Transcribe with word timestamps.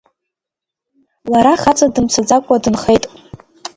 Лара 1.31 1.53
хаҵа 1.61 1.87
дымцаӡакәа 1.93 2.63
дынхеит. 2.63 3.03